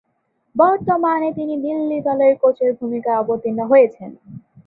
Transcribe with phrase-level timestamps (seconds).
[0.55, 4.09] বর্তমানে তিনি দিল্লি দলের কোচের ভূমিকায় অবতীর্ণ হয়েছেন।